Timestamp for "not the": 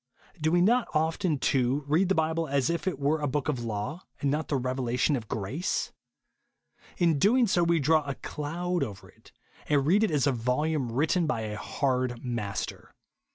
4.31-4.55